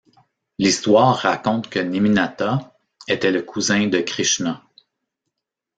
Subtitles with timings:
[0.57, 2.73] L'histoire raconte que Neminatha
[3.07, 4.63] était le cousin de Krishna.